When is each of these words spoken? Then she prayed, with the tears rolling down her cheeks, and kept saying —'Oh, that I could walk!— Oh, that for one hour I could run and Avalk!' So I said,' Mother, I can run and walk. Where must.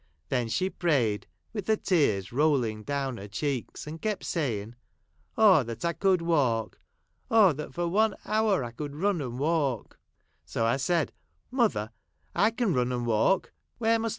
Then 0.29 0.47
she 0.47 0.71
prayed, 0.71 1.27
with 1.53 1.67
the 1.67 1.77
tears 1.77 2.31
rolling 2.33 2.81
down 2.81 3.17
her 3.17 3.27
cheeks, 3.27 3.85
and 3.85 4.01
kept 4.01 4.23
saying 4.23 4.73
—'Oh, 5.37 5.61
that 5.61 5.85
I 5.85 5.93
could 5.93 6.23
walk!— 6.23 6.79
Oh, 7.29 7.53
that 7.53 7.75
for 7.75 7.87
one 7.87 8.15
hour 8.25 8.63
I 8.63 8.71
could 8.71 8.95
run 8.95 9.21
and 9.21 9.33
Avalk!' 9.39 9.97
So 10.53 10.65
I 10.65 10.77
said,' 10.77 11.11
Mother, 11.51 11.91
I 12.33 12.49
can 12.49 12.73
run 12.73 12.91
and 12.91 13.05
walk. 13.05 13.53
Where 13.77 13.99
must. 13.99 14.09